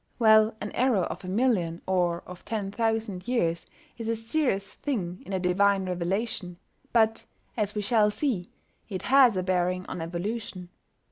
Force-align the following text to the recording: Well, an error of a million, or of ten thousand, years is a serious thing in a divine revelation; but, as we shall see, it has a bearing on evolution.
Well, 0.17 0.55
an 0.59 0.71
error 0.71 1.03
of 1.03 1.23
a 1.23 1.27
million, 1.27 1.83
or 1.85 2.23
of 2.25 2.43
ten 2.43 2.71
thousand, 2.71 3.27
years 3.27 3.67
is 3.99 4.07
a 4.07 4.15
serious 4.15 4.73
thing 4.73 5.21
in 5.27 5.31
a 5.31 5.39
divine 5.39 5.85
revelation; 5.85 6.57
but, 6.91 7.27
as 7.55 7.75
we 7.75 7.83
shall 7.83 8.09
see, 8.09 8.49
it 8.89 9.03
has 9.03 9.37
a 9.37 9.43
bearing 9.43 9.85
on 9.85 10.01
evolution. 10.01 10.69